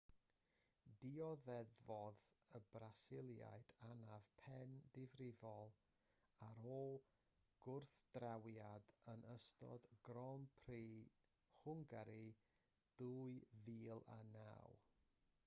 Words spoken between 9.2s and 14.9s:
ystod grand prix hwngari 2009